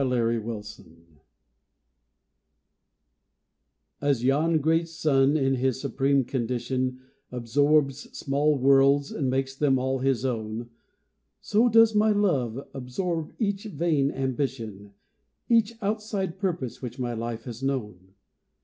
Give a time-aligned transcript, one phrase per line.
[0.03, 1.19] LOVE'S SUPREMACY
[4.01, 9.99] As yon great Sun in his supreme condition Absorbs small worlds and makes them all
[9.99, 10.71] his own,
[11.39, 14.95] So does my love absorb each vain ambition,
[15.47, 18.15] Each outside purpose which my life has known.